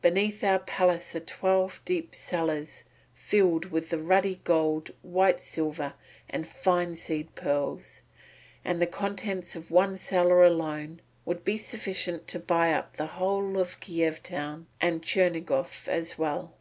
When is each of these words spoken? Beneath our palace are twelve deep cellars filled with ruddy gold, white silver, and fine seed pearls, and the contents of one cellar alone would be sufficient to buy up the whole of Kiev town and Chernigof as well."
Beneath 0.00 0.44
our 0.44 0.60
palace 0.60 1.16
are 1.16 1.18
twelve 1.18 1.80
deep 1.84 2.14
cellars 2.14 2.84
filled 3.12 3.72
with 3.72 3.92
ruddy 3.92 4.36
gold, 4.44 4.92
white 5.02 5.40
silver, 5.40 5.94
and 6.30 6.46
fine 6.46 6.94
seed 6.94 7.34
pearls, 7.34 8.02
and 8.64 8.80
the 8.80 8.86
contents 8.86 9.56
of 9.56 9.72
one 9.72 9.96
cellar 9.96 10.44
alone 10.44 11.00
would 11.24 11.44
be 11.44 11.58
sufficient 11.58 12.28
to 12.28 12.38
buy 12.38 12.72
up 12.72 12.96
the 12.96 13.06
whole 13.18 13.58
of 13.58 13.80
Kiev 13.80 14.22
town 14.22 14.68
and 14.80 15.02
Chernigof 15.02 15.88
as 15.88 16.16
well." 16.16 16.54